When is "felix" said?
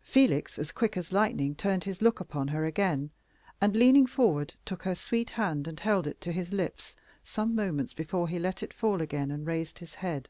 0.00-0.58